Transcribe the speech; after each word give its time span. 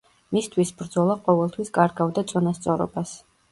მისთვის 0.37 0.71
ბრძოლა 0.79 1.17
ყოველთვის 1.27 1.71
კარგავდა 1.77 2.25
წონასწორობას. 2.35 3.17